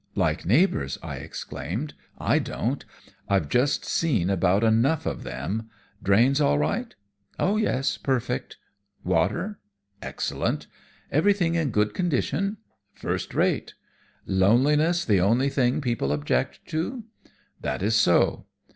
"Like 0.15 0.47
neighbours!" 0.47 0.97
I 1.03 1.17
exclaimed. 1.17 1.93
"I 2.17 2.39
don't. 2.39 2.83
I've 3.29 3.49
just 3.49 3.85
seen 3.85 4.31
about 4.31 4.63
enough 4.63 5.05
of 5.05 5.21
them. 5.21 5.69
Drains 6.01 6.41
all 6.41 6.57
right?" 6.57 6.95
"Oh, 7.37 7.57
yes! 7.57 7.97
Perfect." 7.99 8.57
"Water?" 9.03 9.59
"Excellent." 10.01 10.65
"Everything 11.11 11.53
in 11.53 11.69
good 11.69 11.93
condition?" 11.93 12.57
"First 12.95 13.35
rate." 13.35 13.75
"Loneliness 14.25 15.05
the 15.05 15.21
only 15.21 15.49
thing 15.49 15.81
people 15.81 16.11
object 16.11 16.65
to?" 16.69 17.03
"That 17.61 17.83
is 17.83 17.95
so." 17.95 18.47